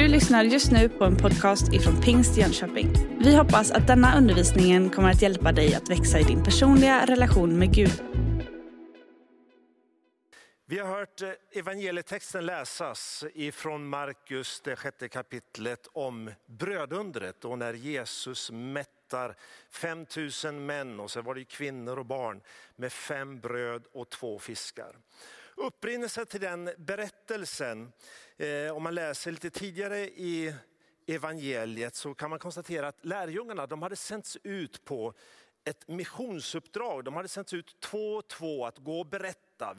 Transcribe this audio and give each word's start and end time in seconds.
Du 0.00 0.08
lyssnar 0.08 0.44
just 0.44 0.72
nu 0.72 0.88
på 0.88 1.04
en 1.04 1.16
podcast 1.16 1.72
ifrån 1.72 2.00
Pingst 2.00 2.36
Jönköping. 2.36 2.92
Vi 3.24 3.36
hoppas 3.36 3.70
att 3.70 3.86
denna 3.86 4.18
undervisning 4.18 4.90
kommer 4.90 5.10
att 5.10 5.22
hjälpa 5.22 5.52
dig 5.52 5.74
att 5.74 5.90
växa 5.90 6.18
i 6.18 6.22
din 6.22 6.44
personliga 6.44 7.06
relation 7.06 7.58
med 7.58 7.74
Gud. 7.74 8.02
Vi 10.66 10.78
har 10.78 10.86
hört 10.86 11.22
eh, 11.22 11.30
evangelietexten 11.52 12.46
läsas 12.46 13.24
ifrån 13.34 13.88
Markus, 13.88 14.60
det 14.64 14.76
sjätte 14.76 15.08
kapitlet 15.08 15.86
om 15.92 16.30
brödundret 16.46 17.44
och 17.44 17.58
när 17.58 17.74
Jesus 17.74 18.50
mättar 18.50 19.36
5000 19.70 20.66
män 20.66 21.00
och 21.00 21.10
så 21.10 21.22
var 21.22 21.34
det 21.34 21.44
kvinnor 21.44 21.98
och 21.98 22.06
barn 22.06 22.40
med 22.76 22.92
fem 22.92 23.40
bröd 23.40 23.82
och 23.92 24.10
två 24.10 24.38
fiskar. 24.38 24.96
Upprinnelsen 25.60 26.26
till 26.26 26.40
den 26.40 26.70
berättelsen, 26.78 27.92
eh, 28.36 28.76
om 28.76 28.82
man 28.82 28.94
läser 28.94 29.32
lite 29.32 29.50
tidigare 29.50 29.98
i 29.98 30.54
evangeliet 31.06 31.94
så 31.94 32.14
kan 32.14 32.30
man 32.30 32.38
konstatera 32.38 32.88
att 32.88 33.04
lärjungarna 33.04 33.66
de 33.66 33.82
hade 33.82 33.96
sänts 33.96 34.38
ut 34.42 34.84
på 34.84 35.14
ett 35.64 35.88
missionsuppdrag. 35.88 37.04
De 37.04 37.14
hade 37.14 37.28
sänts 37.28 37.52
ut 37.52 37.80
två 37.80 38.14
och 38.14 38.28
två 38.28 38.66
att 38.66 38.78
gå 38.78 39.00
och 39.00 39.06
berätta, 39.06 39.76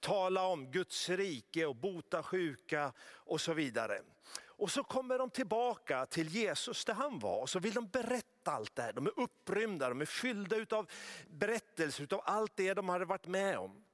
tala 0.00 0.42
om 0.46 0.70
Guds 0.70 1.08
rike 1.08 1.66
och 1.66 1.76
bota 1.76 2.22
sjuka 2.22 2.92
och 3.08 3.40
så 3.40 3.52
vidare. 3.52 4.02
Och 4.44 4.70
så 4.70 4.84
kommer 4.84 5.18
de 5.18 5.30
tillbaka 5.30 6.06
till 6.06 6.28
Jesus 6.28 6.84
där 6.84 6.94
han 6.94 7.18
var 7.18 7.40
och 7.40 7.50
så 7.50 7.58
vill 7.58 7.74
de 7.74 7.88
berätta 7.88 8.52
allt 8.52 8.76
det 8.76 8.82
här. 8.82 8.92
De 8.92 9.06
är 9.06 9.20
upprymda, 9.20 9.88
de 9.88 10.00
är 10.00 10.06
fyllda 10.06 10.76
av 10.76 10.90
berättelser 11.28 12.14
av 12.14 12.20
allt 12.24 12.52
det 12.56 12.74
de 12.74 12.88
hade 12.88 13.04
varit 13.04 13.26
med 13.26 13.58
om. 13.58 13.85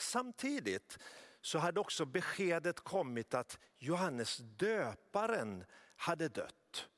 Samtidigt 0.00 0.98
så 1.40 1.58
hade 1.58 1.80
också 1.80 2.04
beskedet 2.04 2.80
kommit 2.80 3.34
att 3.34 3.58
Johannes 3.78 4.36
döparen 4.36 5.64
hade 5.96 6.28
dött. 6.28 6.88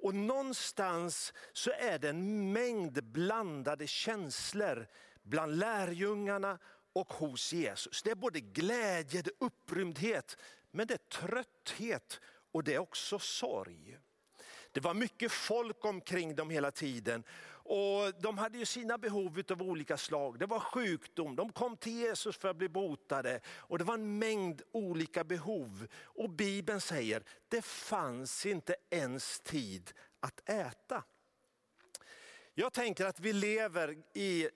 Och 0.00 0.14
någonstans 0.14 1.32
så 1.52 1.70
är 1.70 1.98
det 1.98 2.08
en 2.08 2.52
mängd 2.52 3.04
blandade 3.04 3.86
känslor 3.86 4.86
bland 5.22 5.58
lärjungarna 5.58 6.58
och 6.92 7.12
hos 7.12 7.52
Jesus. 7.52 8.02
Det 8.02 8.10
är 8.10 8.14
både 8.14 8.40
glädje, 8.40 9.22
det 9.22 9.30
är 9.30 9.46
upprymdhet, 9.46 10.36
men 10.70 10.86
det 10.86 10.94
är 10.94 11.20
trötthet 11.20 12.20
och 12.52 12.64
det 12.64 12.74
är 12.74 12.78
också 12.78 13.18
sorg. 13.18 13.98
Det 14.72 14.80
var 14.80 14.94
mycket 14.94 15.32
folk 15.32 15.84
omkring 15.84 16.34
dem 16.34 16.50
hela 16.50 16.70
tiden 16.70 17.24
och 17.68 18.14
de 18.20 18.38
hade 18.38 18.58
ju 18.58 18.64
sina 18.64 18.98
behov 18.98 19.42
av 19.50 19.62
olika 19.62 19.96
slag. 19.96 20.38
Det 20.38 20.46
var 20.46 20.60
sjukdom, 20.60 21.36
de 21.36 21.52
kom 21.52 21.76
till 21.76 21.92
Jesus 21.92 22.36
för 22.36 22.48
att 22.48 22.56
bli 22.56 22.68
botade 22.68 23.40
och 23.46 23.78
det 23.78 23.84
var 23.84 23.94
en 23.94 24.18
mängd 24.18 24.62
olika 24.72 25.24
behov. 25.24 25.86
Och 26.02 26.30
Bibeln 26.30 26.80
säger, 26.80 27.22
det 27.48 27.62
fanns 27.62 28.46
inte 28.46 28.76
ens 28.90 29.40
tid 29.40 29.92
att 30.20 30.48
äta. 30.48 31.02
Jag 32.54 32.72
tänker 32.72 33.06
att 33.06 33.20
vi 33.20 33.32
lever 33.32 33.96
i 34.14 34.48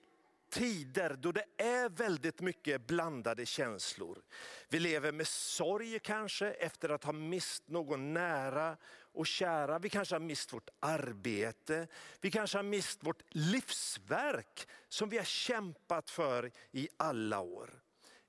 tider 0.53 1.17
då 1.19 1.31
det 1.31 1.45
är 1.57 1.89
väldigt 1.89 2.41
mycket 2.41 2.87
blandade 2.87 3.45
känslor. 3.45 4.21
Vi 4.69 4.79
lever 4.79 5.11
med 5.11 5.27
sorg 5.27 5.99
kanske 5.99 6.51
efter 6.51 6.89
att 6.89 7.03
ha 7.03 7.11
mist 7.11 7.67
någon 7.67 8.13
nära 8.13 8.77
och 9.13 9.27
kära. 9.27 9.79
Vi 9.79 9.89
kanske 9.89 10.15
har 10.15 10.19
mist 10.19 10.53
vårt 10.53 10.69
arbete. 10.79 11.87
Vi 12.21 12.31
kanske 12.31 12.57
har 12.57 12.63
mist 12.63 13.03
vårt 13.03 13.21
livsverk 13.29 14.67
som 14.87 15.09
vi 15.09 15.17
har 15.17 15.25
kämpat 15.25 16.09
för 16.09 16.51
i 16.71 16.89
alla 16.97 17.39
år. 17.39 17.83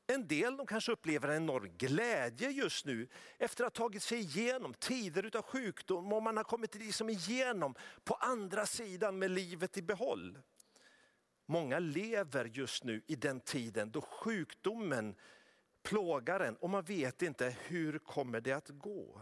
En 0.07 0.27
del 0.27 0.57
de 0.57 0.67
kanske 0.67 0.93
upplever 0.93 1.29
en 1.29 1.43
enorm 1.43 1.71
glädje 1.79 2.51
just 2.51 2.87
nu 2.87 3.09
efter 3.39 3.65
att 3.65 3.77
ha 3.77 3.85
tagit 3.85 4.03
sig 4.03 4.19
igenom 4.19 4.75
tider 4.75 5.37
av 5.37 5.43
sjukdom 5.43 6.13
och 6.13 6.23
man 6.23 6.37
har 6.37 6.45
kommit 6.45 6.75
liksom 6.75 7.09
igenom 7.09 7.75
på 8.05 8.15
andra 8.15 8.67
sidan 8.67 9.19
med 9.19 9.31
livet 9.31 9.77
i 9.77 9.83
behåll. 9.83 10.39
Många 11.47 11.79
lever 11.79 12.45
just 12.45 12.85
nu 12.85 13.03
i 13.07 13.17
den 13.17 13.41
tiden 13.41 13.91
då 13.91 14.01
sjukdomen 14.01 15.15
plågar 15.83 16.41
en 16.41 16.57
och 16.57 16.71
man 16.71 16.85
vet 16.85 17.23
inte 17.23 17.57
hur 17.67 17.99
kommer 17.99 18.41
det 18.41 18.53
att 18.53 18.69
gå. 18.69 19.21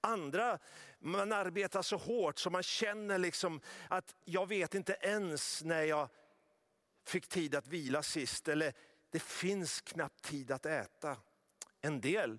Andra, 0.00 0.58
man 0.98 1.32
arbetar 1.32 1.82
så 1.82 1.96
hårt 1.96 2.38
så 2.38 2.50
man 2.50 2.62
känner 2.62 3.18
liksom 3.18 3.60
att 3.88 4.14
jag 4.24 4.46
vet 4.46 4.74
inte 4.74 4.96
ens 5.00 5.64
när 5.64 5.82
jag 5.82 6.08
fick 7.04 7.28
tid 7.28 7.54
att 7.54 7.66
vila 7.66 8.02
sist 8.02 8.48
eller 8.48 8.72
det 9.10 9.22
finns 9.22 9.80
knappt 9.80 10.22
tid 10.22 10.50
att 10.50 10.66
äta. 10.66 11.16
En 11.80 12.00
del 12.00 12.38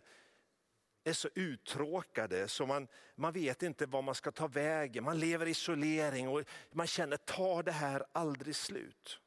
är 1.04 1.14
så 1.14 1.30
uttråkade 1.36 2.48
så 2.48 2.66
man, 2.66 2.88
man 3.16 3.34
vet 3.34 3.64
inte 3.64 3.86
vad 3.86 4.04
man 4.04 4.16
ska 4.16 4.32
ta 4.32 4.48
vägen. 4.48 5.04
Man 5.04 5.20
lever 5.20 5.46
i 5.46 5.50
isolering 5.50 6.30
och 6.30 6.44
man 6.72 6.88
känner, 6.88 7.18
tar 7.18 7.64
det 7.64 7.72
här 7.72 8.04
aldrig 8.12 8.56
slut? 8.56 9.20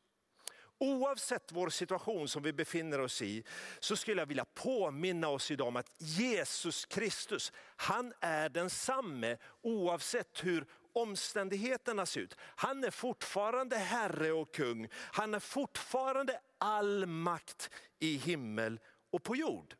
Oavsett 0.79 1.53
vår 1.53 1.69
situation 1.69 2.29
som 2.29 2.43
vi 2.43 2.53
befinner 2.53 3.01
oss 3.01 3.23
i 3.23 3.45
så 3.81 3.97
skulle 3.97 4.21
jag 4.21 4.27
vilja 4.27 4.45
påminna 4.45 5.29
oss 5.29 5.51
idag 5.51 5.69
om 5.69 5.77
att 5.77 5.93
Jesus 5.99 6.87
Kristus, 6.87 7.53
han 7.77 8.13
är 8.21 8.49
densamme 8.49 9.37
oavsett 9.63 10.45
hur 10.45 10.67
omständigheterna 10.93 12.07
ser 12.07 12.21
ut. 12.21 12.37
Han 12.41 12.85
är 12.85 12.91
fortfarande 12.91 13.77
Herre 13.77 14.33
och 14.33 14.55
kung. 14.55 14.89
Han 14.95 15.35
är 15.35 15.41
fortfarande 15.41 16.41
all 16.59 17.07
makt 17.07 17.71
i 17.99 18.17
himmel 18.17 18.81
och 19.11 19.23
på 19.23 19.37
jord. 19.37 19.75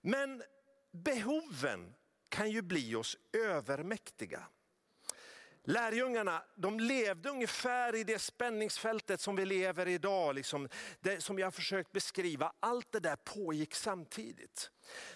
Men 0.00 0.42
behoven 0.92 1.94
kan 2.28 2.50
ju 2.50 2.62
bli 2.62 2.94
oss 2.94 3.16
övermäktiga. 3.32 4.46
Lärjungarna 5.64 6.42
de 6.56 6.80
levde 6.80 7.30
ungefär 7.30 7.94
i 7.94 8.04
det 8.04 8.18
spänningsfältet 8.18 9.20
som 9.20 9.36
vi 9.36 9.44
lever 9.44 9.88
i 9.88 9.94
idag, 9.94 10.34
liksom, 10.34 10.68
det 11.00 11.20
som 11.20 11.38
jag 11.38 11.46
har 11.46 11.50
försökt 11.50 11.92
beskriva. 11.92 12.52
Allt 12.60 12.92
det 12.92 13.00
där 13.00 13.16
pågick 13.16 13.74
samtidigt. 13.74 14.70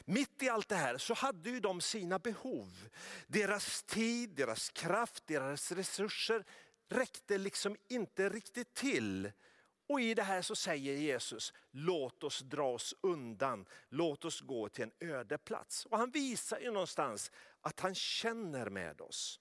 Mitt 0.05 0.43
i 0.43 0.49
allt 0.49 0.69
det 0.69 0.77
här 0.77 0.99
så 0.99 1.15
hade 1.15 1.51
ju 1.51 1.61
de 1.61 1.81
sina 1.81 2.19
behov. 2.19 2.89
Deras 3.27 3.83
tid, 3.83 4.31
deras 4.31 4.71
kraft, 4.71 5.27
deras 5.27 5.72
resurser 5.72 6.45
räckte 6.89 7.39
liksom 7.39 7.77
inte 7.89 8.28
riktigt 8.28 8.75
till. 8.75 9.33
Och 9.87 10.00
i 10.00 10.15
det 10.15 10.22
här 10.22 10.43
så 10.43 10.56
säger 10.56 10.95
Jesus, 10.95 11.53
låt 11.71 12.25
oss 12.25 12.41
dra 12.41 12.72
oss 12.72 12.95
undan, 13.00 13.67
låt 13.89 14.25
oss 14.25 14.41
gå 14.41 14.69
till 14.69 14.84
en 14.84 15.09
öde 15.09 15.39
plats. 15.39 15.87
Och 15.87 15.99
han 15.99 16.11
visar 16.11 16.61
ju 16.61 16.71
någonstans 16.71 17.31
att 17.61 17.81
han 17.81 17.95
känner 17.95 18.71
med 18.71 19.00
oss. 19.00 19.41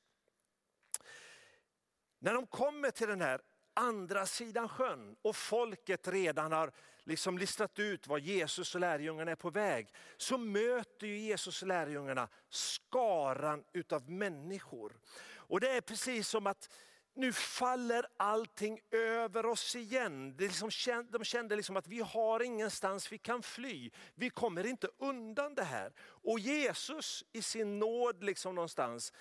När 2.19 2.33
de 2.33 2.47
kommer 2.47 2.91
till 2.91 3.07
den 3.07 3.21
här 3.21 3.41
andra 3.73 4.25
sidan 4.25 4.69
sjön 4.69 5.15
och 5.21 5.35
folket 5.35 6.07
redan 6.07 6.51
har 6.51 6.71
liksom 7.03 7.37
listat 7.37 7.79
ut 7.79 8.07
var 8.07 8.17
Jesus 8.17 8.75
och 8.75 8.81
lärjungarna 8.81 9.31
är 9.31 9.35
på 9.35 9.49
väg. 9.49 9.87
Så 10.17 10.37
möter 10.37 11.07
ju 11.07 11.17
Jesus 11.17 11.61
och 11.61 11.67
lärjungarna 11.67 12.29
skaran 12.49 13.63
utav 13.73 14.09
människor. 14.09 14.97
Och 15.35 15.59
det 15.59 15.69
är 15.69 15.81
precis 15.81 16.27
som 16.27 16.47
att 16.47 16.69
nu 17.15 17.33
faller 17.33 18.05
allting 18.17 18.79
över 18.91 19.45
oss 19.45 19.75
igen. 19.75 20.37
Det 20.37 20.43
liksom, 20.43 20.69
de 21.09 21.23
kände 21.23 21.55
liksom 21.55 21.77
att 21.77 21.87
vi 21.87 21.99
har 21.99 22.43
ingenstans 22.43 23.11
vi 23.11 23.17
kan 23.17 23.43
fly. 23.43 23.91
Vi 24.15 24.29
kommer 24.29 24.65
inte 24.65 24.87
undan 24.97 25.55
det 25.55 25.63
här. 25.63 25.93
Och 25.99 26.39
Jesus 26.39 27.23
i 27.31 27.41
sin 27.41 27.79
nåd 27.79 28.23
liksom 28.23 28.55
någonstans, 28.55 29.13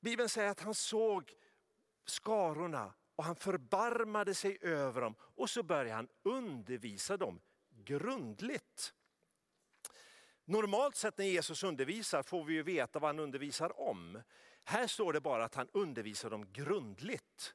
Bibeln 0.00 0.28
säger 0.28 0.50
att 0.50 0.60
han 0.60 0.74
såg 0.74 1.32
skarorna 2.06 2.94
och 3.16 3.24
han 3.24 3.36
förbarmade 3.36 4.34
sig 4.34 4.58
över 4.60 5.00
dem 5.00 5.14
och 5.20 5.50
så 5.50 5.62
började 5.62 5.92
han 5.92 6.08
undervisa 6.22 7.16
dem 7.16 7.40
grundligt. 7.84 8.94
Normalt 10.44 10.96
sett 10.96 11.18
när 11.18 11.24
Jesus 11.24 11.62
undervisar 11.62 12.22
får 12.22 12.44
vi 12.44 12.54
ju 12.54 12.62
veta 12.62 12.98
vad 12.98 13.08
han 13.08 13.18
undervisar 13.18 13.80
om. 13.80 14.22
Här 14.64 14.86
står 14.86 15.12
det 15.12 15.20
bara 15.20 15.44
att 15.44 15.54
han 15.54 15.68
undervisar 15.72 16.30
dem 16.30 16.52
grundligt. 16.52 17.54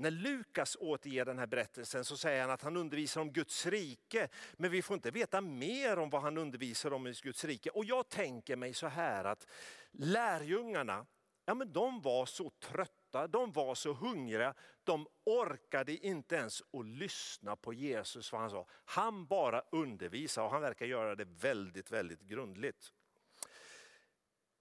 När 0.00 0.10
Lukas 0.10 0.76
återger 0.80 1.24
den 1.24 1.38
här 1.38 1.46
berättelsen 1.46 2.04
så 2.04 2.16
säger 2.16 2.40
han 2.40 2.50
att 2.50 2.62
han 2.62 2.76
undervisar 2.76 3.20
om 3.20 3.32
Guds 3.32 3.66
rike. 3.66 4.28
Men 4.52 4.70
vi 4.70 4.82
får 4.82 4.94
inte 4.94 5.10
veta 5.10 5.40
mer 5.40 5.98
om 5.98 6.10
vad 6.10 6.22
han 6.22 6.38
undervisar 6.38 6.92
om 6.92 7.06
i 7.06 7.14
Guds 7.22 7.44
rike. 7.44 7.70
Och 7.70 7.84
jag 7.84 8.08
tänker 8.08 8.56
mig 8.56 8.74
så 8.74 8.86
här 8.86 9.24
att 9.24 9.46
lärjungarna, 9.90 11.06
ja 11.44 11.54
men 11.54 11.72
de 11.72 12.00
var 12.00 12.26
så 12.26 12.50
trötta, 12.50 13.26
de 13.26 13.52
var 13.52 13.74
så 13.74 13.92
hungriga, 13.92 14.54
de 14.84 15.06
orkade 15.24 16.06
inte 16.06 16.34
ens 16.34 16.62
att 16.72 16.86
lyssna 16.86 17.56
på 17.56 17.72
Jesus 17.72 18.32
vad 18.32 18.40
han 18.40 18.50
sa. 18.50 18.66
Han 18.84 19.26
bara 19.26 19.62
undervisar 19.72 20.44
och 20.44 20.50
han 20.50 20.62
verkar 20.62 20.86
göra 20.86 21.14
det 21.14 21.24
väldigt, 21.24 21.90
väldigt 21.90 22.20
grundligt. 22.20 22.92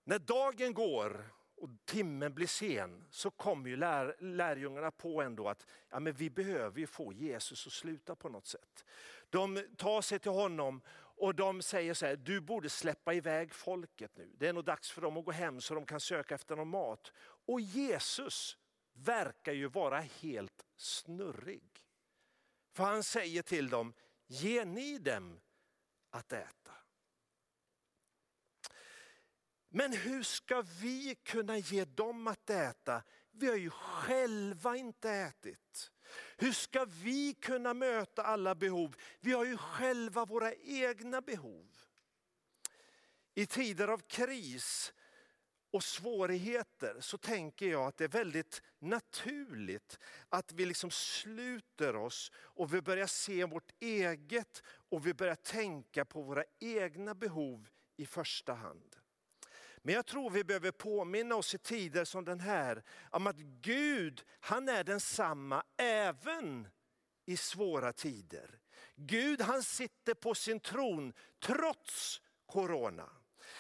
När 0.04 0.20
dagen 0.20 0.74
går 0.74 1.32
och 1.60 1.70
timmen 1.86 2.34
blir 2.34 2.48
sen 2.48 3.06
så 3.10 3.32
kommer 3.32 3.70
ju 3.70 3.76
lär, 3.76 4.16
lärjungarna 4.20 4.92
på 4.92 5.22
ändå 5.22 5.50
att 5.50 5.66
ja, 5.90 6.00
men 6.00 6.14
vi 6.14 6.30
behöver 6.30 6.86
få 6.86 7.14
Jesus 7.14 7.68
att 7.68 7.74
sluta 7.74 8.16
på 8.16 8.30
något 8.30 8.48
sätt. 8.48 8.86
De 9.30 9.66
tar 9.78 10.02
sig 10.02 10.20
till 10.20 10.32
honom 10.32 10.82
och 10.96 11.36
de 11.36 11.62
säger 11.62 11.94
så 11.94 12.06
här, 12.06 12.16
du 12.16 12.42
borde 12.42 12.70
släppa 12.70 13.14
iväg 13.14 13.54
folket 13.54 14.12
nu. 14.18 14.32
Det 14.38 14.48
är 14.48 14.54
nog 14.54 14.66
dags 14.66 14.92
för 14.92 15.02
dem 15.02 15.18
att 15.18 15.26
gå 15.26 15.32
hem 15.32 15.62
så 15.62 15.74
de 15.74 15.86
kan 15.86 16.00
söka 16.00 16.36
efter 16.36 16.56
någon 16.56 16.68
mat. 16.68 17.12
Och 17.46 17.62
Jesus 17.62 18.58
verkar 18.94 19.54
ju 19.54 19.68
vara 19.68 20.00
helt 20.00 20.66
snurrig. 20.76 21.86
För 22.74 22.84
han 22.84 23.04
säger 23.04 23.42
till 23.42 23.70
dem, 23.70 23.94
ge 24.28 24.66
ni 24.66 24.98
dem 24.98 25.40
att 26.10 26.34
äta. 26.34 26.72
Men 29.70 29.94
hur 29.94 30.24
ska 30.24 30.64
vi 30.82 31.16
kunna 31.24 31.58
ge 31.58 31.86
dem 31.86 32.28
att 32.28 32.50
äta? 32.50 33.04
Vi 33.32 33.48
har 33.48 33.56
ju 33.56 33.70
själva 33.70 34.78
inte 34.78 35.12
ätit. 35.12 35.92
Hur 36.38 36.52
ska 36.52 36.86
vi 36.86 37.34
kunna 37.34 37.74
möta 37.74 38.24
alla 38.24 38.56
behov? 38.56 38.96
Vi 39.20 39.32
har 39.32 39.46
ju 39.46 39.58
själva 39.58 40.26
våra 40.26 40.54
egna 40.54 41.22
behov. 41.22 41.68
I 43.36 43.46
tider 43.46 43.88
av 43.88 43.98
kris 43.98 44.94
och 45.72 45.84
svårigheter 45.84 46.98
så 47.00 47.18
tänker 47.18 47.68
jag 47.68 47.88
att 47.88 47.98
det 47.98 48.04
är 48.04 48.08
väldigt 48.08 48.62
naturligt 48.80 50.00
att 50.30 50.52
vi 50.52 50.66
liksom 50.66 50.92
sluter 50.92 51.96
oss 51.96 52.32
och 52.36 52.74
vi 52.74 52.82
börjar 52.82 53.08
se 53.08 53.46
vårt 53.46 53.72
eget 53.80 54.64
och 54.90 55.08
vi 55.08 55.14
börjar 55.14 55.36
tänka 55.36 56.06
på 56.06 56.22
våra 56.22 56.44
egna 56.60 57.16
behov 57.16 57.70
i 57.98 58.06
första 58.06 58.54
hand. 58.54 58.99
Men 59.82 59.96
jag 59.96 60.06
tror 60.06 60.30
vi 60.30 60.44
behöver 60.44 60.72
påminna 60.72 61.36
oss 61.36 61.56
i 61.56 61.58
tider 61.58 62.06
som 62.06 62.26
den 62.26 62.40
här 62.40 62.84
om 63.10 63.28
att 63.28 63.38
Gud, 63.62 64.24
han 64.40 64.70
är 64.70 64.84
densamma 64.84 65.64
även 65.78 66.68
i 67.26 67.38
svåra 67.38 67.94
tider. 67.94 68.60
Gud 68.96 69.42
han 69.42 69.64
sitter 69.64 70.14
på 70.14 70.36
sin 70.36 70.60
tron 70.60 71.14
trots 71.40 72.22
corona. 72.46 73.10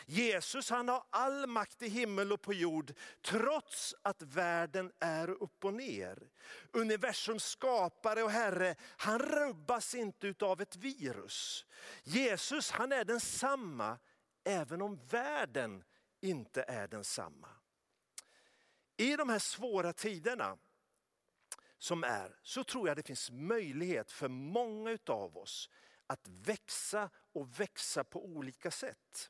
Jesus 0.05 0.69
han 0.69 0.87
har 0.89 1.03
all 1.09 1.47
makt 1.47 1.81
i 1.81 1.89
himmel 1.89 2.31
och 2.31 2.41
på 2.41 2.53
jord 2.53 2.93
trots 3.21 3.95
att 4.01 4.21
världen 4.21 4.91
är 4.99 5.29
upp 5.29 5.65
och 5.65 5.73
ner. 5.73 6.29
Universums 6.71 7.43
skapare 7.43 8.23
och 8.23 8.31
herre, 8.31 8.75
han 8.81 9.19
rubbas 9.19 9.95
inte 9.95 10.35
av 10.39 10.61
ett 10.61 10.75
virus. 10.75 11.65
Jesus 12.03 12.71
han 12.71 12.91
är 12.91 13.05
densamma 13.05 13.97
även 14.43 14.81
om 14.81 14.99
världen 15.09 15.83
inte 16.21 16.63
är 16.67 16.87
densamma. 16.87 17.47
I 18.97 19.15
de 19.15 19.29
här 19.29 19.39
svåra 19.39 19.93
tiderna 19.93 20.57
som 21.77 22.03
är 22.03 22.39
så 22.43 22.63
tror 22.63 22.87
jag 22.87 22.97
det 22.97 23.03
finns 23.03 23.31
möjlighet 23.31 24.11
för 24.11 24.27
många 24.27 24.97
av 25.05 25.37
oss 25.37 25.69
att 26.07 26.27
växa 26.27 27.09
och 27.33 27.59
växa 27.59 28.03
på 28.03 28.25
olika 28.25 28.71
sätt. 28.71 29.29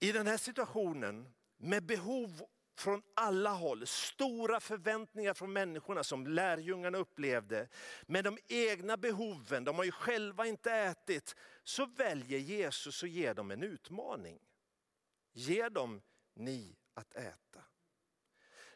I 0.00 0.12
den 0.12 0.26
här 0.26 0.36
situationen 0.36 1.28
med 1.56 1.86
behov 1.86 2.42
från 2.78 3.02
alla 3.16 3.50
håll, 3.50 3.86
stora 3.86 4.60
förväntningar 4.60 5.34
från 5.34 5.52
människorna 5.52 6.04
som 6.04 6.26
lärjungarna 6.26 6.98
upplevde. 6.98 7.68
Med 8.06 8.24
de 8.24 8.38
egna 8.48 8.96
behoven, 8.96 9.64
de 9.64 9.76
har 9.76 9.84
ju 9.84 9.92
själva 9.92 10.46
inte 10.46 10.72
ätit. 10.72 11.36
Så 11.64 11.86
väljer 11.86 12.38
Jesus 12.38 13.02
att 13.02 13.10
ge 13.10 13.32
dem 13.32 13.50
en 13.50 13.62
utmaning. 13.62 14.38
Ge 15.32 15.68
dem 15.68 16.02
ni 16.34 16.76
att 16.94 17.14
äta. 17.14 17.64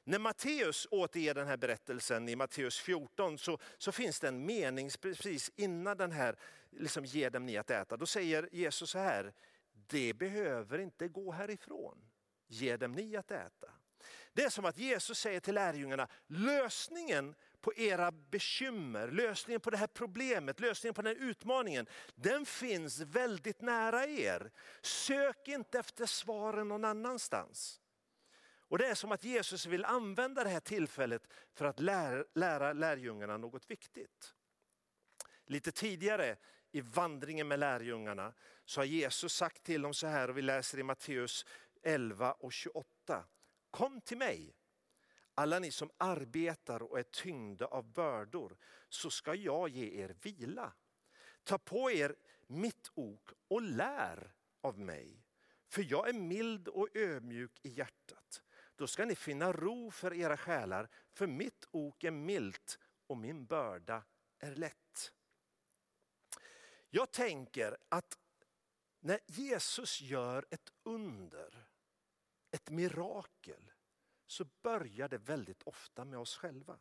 När 0.04 0.18
Matteus 0.18 0.86
återger 0.90 1.34
den 1.34 1.46
här 1.46 1.56
berättelsen 1.56 2.28
i 2.28 2.36
Matteus 2.36 2.78
14 2.78 3.38
så, 3.38 3.58
så 3.78 3.92
finns 3.92 4.20
det 4.20 4.28
en 4.28 4.46
mening 4.46 4.90
precis 5.00 5.50
innan 5.56 5.96
den 5.96 6.12
här, 6.12 6.36
liksom, 6.70 7.04
ge 7.04 7.28
dem 7.28 7.46
ni 7.46 7.56
att 7.56 7.70
äta. 7.70 7.96
Då 7.96 8.06
säger 8.06 8.48
Jesus 8.52 8.90
så 8.90 8.98
här, 8.98 9.32
det 9.72 10.14
behöver 10.14 10.78
inte 10.78 11.08
gå 11.08 11.32
härifrån. 11.32 11.98
Ge 12.46 12.76
dem 12.76 12.92
ni 12.92 13.16
att 13.16 13.30
äta. 13.30 13.70
Det 14.32 14.42
är 14.42 14.50
som 14.50 14.64
att 14.64 14.78
Jesus 14.78 15.18
säger 15.18 15.40
till 15.40 15.54
lärjungarna, 15.54 16.08
lösningen 16.26 17.34
på 17.66 17.74
era 17.74 18.12
bekymmer, 18.12 19.08
lösningen 19.08 19.60
på 19.60 19.70
det 19.70 19.76
här 19.76 19.86
problemet, 19.86 20.60
lösningen 20.60 20.94
på 20.94 21.02
den 21.02 21.16
här 21.16 21.28
utmaningen, 21.28 21.86
den 22.14 22.46
finns 22.46 23.00
väldigt 23.00 23.60
nära 23.60 24.06
er. 24.06 24.50
Sök 24.82 25.48
inte 25.48 25.78
efter 25.78 26.06
svaren 26.06 26.68
någon 26.68 26.84
annanstans. 26.84 27.80
Och 28.60 28.78
Det 28.78 28.86
är 28.86 28.94
som 28.94 29.12
att 29.12 29.24
Jesus 29.24 29.66
vill 29.66 29.84
använda 29.84 30.44
det 30.44 30.50
här 30.50 30.60
tillfället 30.60 31.22
för 31.54 31.64
att 31.64 31.80
lära, 31.80 32.24
lära 32.34 32.72
lärjungarna 32.72 33.36
något 33.36 33.70
viktigt. 33.70 34.34
Lite 35.46 35.72
tidigare 35.72 36.36
i 36.72 36.80
vandringen 36.80 37.48
med 37.48 37.58
lärjungarna 37.58 38.32
så 38.64 38.80
har 38.80 38.86
Jesus 38.86 39.32
sagt 39.32 39.62
till 39.62 39.82
dem 39.82 39.94
så 39.94 40.06
här 40.06 40.30
och 40.30 40.38
vi 40.38 40.42
läser 40.42 40.78
i 40.78 40.82
Matteus 40.82 41.46
11 41.82 42.32
och 42.32 42.52
28. 42.52 43.24
Kom 43.70 44.00
till 44.00 44.18
mig 44.18 44.54
alla 45.36 45.58
ni 45.58 45.70
som 45.70 45.90
arbetar 45.96 46.82
och 46.82 46.98
är 46.98 47.02
tyngda 47.02 47.66
av 47.66 47.92
bördor, 47.92 48.56
så 48.88 49.10
ska 49.10 49.34
jag 49.34 49.68
ge 49.68 50.02
er 50.02 50.16
vila. 50.22 50.72
Ta 51.44 51.58
på 51.58 51.90
er 51.90 52.16
mitt 52.46 52.90
ok 52.94 53.32
och 53.48 53.62
lär 53.62 54.34
av 54.60 54.78
mig. 54.78 55.26
För 55.68 55.82
jag 55.82 56.08
är 56.08 56.12
mild 56.12 56.68
och 56.68 56.96
ödmjuk 56.96 57.60
i 57.62 57.68
hjärtat. 57.68 58.42
Då 58.76 58.86
ska 58.86 59.04
ni 59.04 59.14
finna 59.14 59.52
ro 59.52 59.90
för 59.90 60.14
era 60.14 60.36
själar, 60.36 60.88
för 61.12 61.26
mitt 61.26 61.66
ok 61.70 62.04
är 62.04 62.10
milt 62.10 62.78
och 63.06 63.16
min 63.16 63.46
börda 63.46 64.04
är 64.38 64.54
lätt. 64.54 65.12
Jag 66.90 67.12
tänker 67.12 67.76
att 67.88 68.18
när 69.00 69.20
Jesus 69.26 70.00
gör 70.00 70.46
ett 70.50 70.72
under, 70.82 71.66
ett 72.50 72.70
mirakel, 72.70 73.70
så 74.26 74.44
börjar 74.62 75.08
det 75.08 75.18
väldigt 75.18 75.62
ofta 75.62 76.04
med 76.04 76.18
oss 76.18 76.36
själva. 76.36 76.78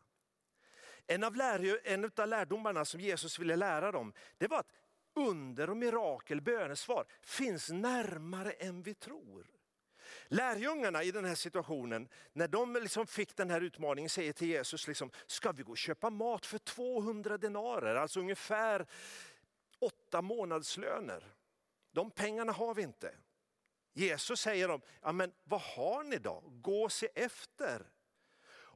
En 1.06 1.24
av, 1.24 1.36
lär, 1.36 1.80
en 1.88 2.10
av 2.16 2.28
lärdomarna 2.28 2.84
som 2.84 3.00
Jesus 3.00 3.38
ville 3.38 3.56
lära 3.56 3.92
dem, 3.92 4.12
det 4.38 4.48
var 4.48 4.58
att 4.58 4.72
under 5.14 5.70
och 5.70 5.76
mirakel, 5.76 6.40
bönesvar, 6.40 7.06
finns 7.22 7.68
närmare 7.68 8.50
än 8.50 8.82
vi 8.82 8.94
tror. 8.94 9.46
Lärjungarna 10.28 11.02
i 11.02 11.10
den 11.10 11.24
här 11.24 11.34
situationen, 11.34 12.08
när 12.32 12.48
de 12.48 12.72
liksom 12.72 13.06
fick 13.06 13.36
den 13.36 13.50
här 13.50 13.60
utmaningen, 13.60 14.08
säger 14.10 14.32
till 14.32 14.48
Jesus, 14.48 14.88
liksom, 14.88 15.10
ska 15.26 15.52
vi 15.52 15.62
gå 15.62 15.70
och 15.70 15.78
köpa 15.78 16.10
mat 16.10 16.46
för 16.46 16.58
200 16.58 17.38
denarer, 17.38 17.94
alltså 17.94 18.20
ungefär 18.20 18.86
åtta 19.78 20.22
månadslöner. 20.22 21.34
De 21.92 22.10
pengarna 22.10 22.52
har 22.52 22.74
vi 22.74 22.82
inte. 22.82 23.14
Jesus 23.96 24.40
säger 24.40 24.68
dem, 24.68 24.80
ja, 25.02 25.12
men 25.12 25.32
vad 25.44 25.60
har 25.60 26.04
ni 26.04 26.18
då? 26.18 26.42
Gå 26.46 26.82
och 26.82 26.92
se 26.92 27.08
efter. 27.14 27.86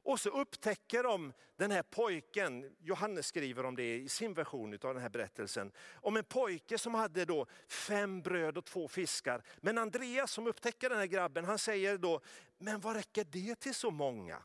Och 0.03 0.19
så 0.19 0.29
upptäcker 0.29 1.03
de 1.03 1.33
den 1.55 1.71
här 1.71 1.83
pojken, 1.83 2.75
Johannes 2.79 3.27
skriver 3.27 3.65
om 3.65 3.75
det 3.75 3.95
i 3.95 4.09
sin 4.09 4.33
version 4.33 4.73
av 4.73 4.93
den 4.93 5.01
här 5.01 5.09
berättelsen, 5.09 5.71
om 5.93 6.17
en 6.17 6.23
pojke 6.23 6.77
som 6.77 6.93
hade 6.93 7.25
då 7.25 7.45
fem 7.67 8.21
bröd 8.21 8.57
och 8.57 8.65
två 8.65 8.87
fiskar. 8.87 9.43
Men 9.57 9.77
Andreas 9.77 10.31
som 10.31 10.47
upptäcker 10.47 10.89
den 10.89 10.97
här 10.97 11.05
grabben, 11.05 11.45
han 11.45 11.59
säger 11.59 11.97
då, 11.97 12.21
men 12.57 12.79
vad 12.79 12.95
räcker 12.95 13.23
det 13.23 13.55
till 13.55 13.75
så 13.75 13.91
många? 13.91 14.43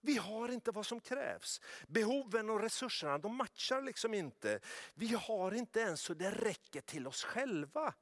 Vi 0.00 0.16
har 0.16 0.48
inte 0.48 0.70
vad 0.70 0.86
som 0.86 1.00
krävs. 1.00 1.60
Behoven 1.88 2.50
och 2.50 2.60
resurserna 2.60 3.18
de 3.18 3.36
matchar 3.36 3.82
liksom 3.82 4.14
inte. 4.14 4.60
Vi 4.94 5.14
har 5.14 5.54
inte 5.54 5.80
ens 5.80 6.00
så 6.00 6.14
det 6.14 6.30
räcker 6.30 6.80
till 6.80 7.06
oss 7.06 7.24
själva. 7.24 7.94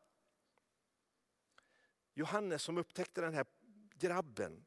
Johannes 2.21 2.63
som 2.63 2.79
upptäckte 2.79 3.21
den 3.21 3.35
här 3.35 3.47
grabben, 3.95 4.65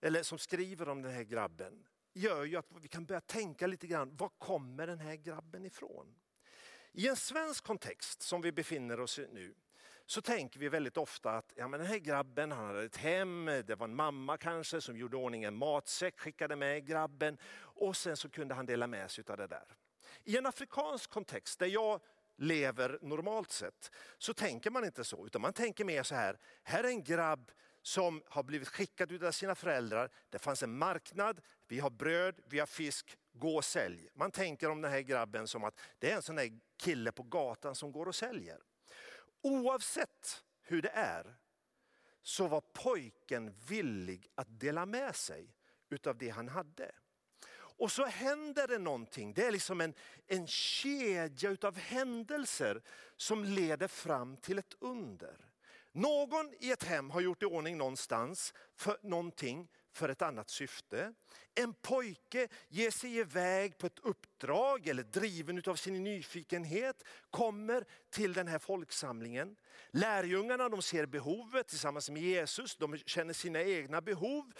eller 0.00 0.22
som 0.22 0.38
skriver 0.38 0.88
om 0.88 1.02
den 1.02 1.12
här 1.12 1.22
grabben, 1.22 1.86
gör 2.12 2.44
ju 2.44 2.56
att 2.56 2.66
vi 2.80 2.88
kan 2.88 3.04
börja 3.04 3.20
tänka 3.20 3.66
lite 3.66 3.86
grann, 3.86 4.16
var 4.16 4.28
kommer 4.28 4.86
den 4.86 4.98
här 4.98 5.16
grabben 5.16 5.66
ifrån? 5.66 6.14
I 6.92 7.08
en 7.08 7.16
svensk 7.16 7.64
kontext 7.64 8.22
som 8.22 8.42
vi 8.42 8.52
befinner 8.52 9.00
oss 9.00 9.18
i 9.18 9.28
nu, 9.32 9.54
så 10.06 10.22
tänker 10.22 10.60
vi 10.60 10.68
väldigt 10.68 10.96
ofta 10.96 11.30
att 11.30 11.52
ja, 11.56 11.68
men 11.68 11.80
den 11.80 11.88
här 11.88 11.98
grabben 11.98 12.52
han 12.52 12.66
hade 12.66 12.84
ett 12.84 12.96
hem, 12.96 13.44
det 13.44 13.74
var 13.74 13.84
en 13.84 13.94
mamma 13.94 14.36
kanske 14.36 14.80
som 14.80 14.96
gjorde 14.96 15.16
ordning 15.16 15.44
en 15.44 15.56
matsäck, 15.56 16.20
skickade 16.20 16.56
med 16.56 16.86
grabben 16.86 17.38
och 17.56 17.96
sen 17.96 18.16
så 18.16 18.30
kunde 18.30 18.54
han 18.54 18.66
dela 18.66 18.86
med 18.86 19.10
sig 19.10 19.24
av 19.28 19.36
det 19.36 19.46
där. 19.46 19.76
I 20.24 20.36
en 20.36 20.46
afrikansk 20.46 21.10
kontext 21.10 21.58
där 21.58 21.66
jag 21.66 22.00
lever 22.36 22.98
normalt 23.02 23.50
sett, 23.50 23.90
så 24.18 24.34
tänker 24.34 24.70
man 24.70 24.84
inte 24.84 25.04
så. 25.04 25.26
Utan 25.26 25.42
man 25.42 25.52
tänker 25.52 25.84
mer 25.84 26.02
så 26.02 26.14
här, 26.14 26.38
här 26.62 26.84
är 26.84 26.88
en 26.88 27.04
grabb 27.04 27.52
som 27.82 28.22
har 28.26 28.42
blivit 28.42 28.68
skickad 28.68 29.24
av 29.24 29.32
sina 29.32 29.54
föräldrar. 29.54 30.10
Det 30.30 30.38
fanns 30.38 30.62
en 30.62 30.78
marknad, 30.78 31.40
vi 31.68 31.80
har 31.80 31.90
bröd, 31.90 32.40
vi 32.46 32.58
har 32.58 32.66
fisk, 32.66 33.18
gå 33.32 33.56
och 33.56 33.64
sälj. 33.64 34.08
Man 34.14 34.30
tänker 34.30 34.70
om 34.70 34.80
den 34.80 34.90
här 34.90 35.00
grabben 35.00 35.48
som 35.48 35.64
att 35.64 35.80
det 35.98 36.10
är 36.10 36.16
en 36.16 36.22
sån 36.22 36.36
där 36.36 36.60
kille 36.76 37.12
på 37.12 37.22
gatan 37.22 37.74
som 37.74 37.92
går 37.92 38.06
och 38.06 38.14
säljer. 38.14 38.58
Oavsett 39.42 40.44
hur 40.62 40.82
det 40.82 40.92
är 40.94 41.36
så 42.22 42.46
var 42.46 42.60
pojken 42.60 43.54
villig 43.68 44.26
att 44.34 44.60
dela 44.60 44.86
med 44.86 45.16
sig 45.16 45.56
utav 45.90 46.18
det 46.18 46.28
han 46.28 46.48
hade. 46.48 46.92
Och 47.76 47.92
så 47.92 48.04
händer 48.04 48.68
det 48.68 48.78
någonting. 48.78 49.34
Det 49.34 49.46
är 49.46 49.52
liksom 49.52 49.80
en, 49.80 49.94
en 50.26 50.46
kedja 50.46 51.50
utav 51.50 51.76
händelser 51.78 52.82
som 53.16 53.44
leder 53.44 53.88
fram 53.88 54.36
till 54.36 54.58
ett 54.58 54.74
under. 54.80 55.36
Någon 55.92 56.54
i 56.60 56.70
ett 56.70 56.84
hem 56.84 57.10
har 57.10 57.20
gjort 57.20 57.42
i 57.42 57.46
ordning 57.46 57.78
någonstans 57.78 58.54
för 58.76 58.98
någonting 59.02 59.68
för 59.92 60.08
ett 60.08 60.22
annat 60.22 60.50
syfte. 60.50 61.14
En 61.54 61.74
pojke 61.74 62.48
ger 62.68 62.90
sig 62.90 63.18
iväg 63.18 63.78
på 63.78 63.86
ett 63.86 63.98
uppdrag 63.98 64.86
eller 64.88 65.02
driven 65.02 65.62
av 65.66 65.76
sin 65.76 66.04
nyfikenhet 66.04 67.02
kommer 67.30 67.84
till 68.10 68.32
den 68.32 68.48
här 68.48 68.58
folksamlingen. 68.58 69.56
Lärjungarna 69.90 70.68
de 70.68 70.82
ser 70.82 71.06
behovet 71.06 71.68
tillsammans 71.68 72.10
med 72.10 72.22
Jesus, 72.22 72.76
de 72.76 72.98
känner 72.98 73.32
sina 73.32 73.62
egna 73.62 74.00
behov 74.00 74.52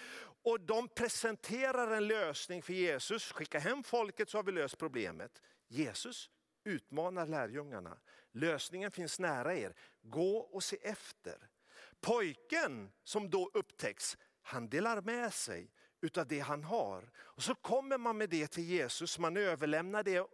och 0.44 0.60
de 0.60 0.88
presenterar 0.88 1.90
en 1.90 2.06
lösning 2.06 2.62
för 2.62 2.72
Jesus. 2.72 3.32
Skicka 3.32 3.58
hem 3.58 3.82
folket 3.82 4.30
så 4.30 4.38
har 4.38 4.42
vi 4.42 4.52
löst 4.52 4.78
problemet. 4.78 5.42
Jesus 5.68 6.30
utmanar 6.64 7.26
lärjungarna. 7.26 7.98
Lösningen 8.32 8.90
finns 8.90 9.18
nära 9.18 9.56
er, 9.56 9.74
gå 10.02 10.36
och 10.36 10.64
se 10.64 10.76
efter. 10.82 11.48
Pojken 12.00 12.92
som 13.04 13.30
då 13.30 13.50
upptäcks, 13.54 14.16
han 14.42 14.68
delar 14.68 15.00
med 15.00 15.32
sig 15.32 15.70
utav 16.00 16.26
det 16.26 16.40
han 16.40 16.64
har. 16.64 17.10
Och 17.16 17.42
så 17.42 17.54
kommer 17.54 17.98
man 17.98 18.16
med 18.16 18.30
det 18.30 18.46
till 18.46 18.64
Jesus, 18.64 19.18
man 19.18 19.36
överlämnar 19.36 20.02
det 20.02 20.26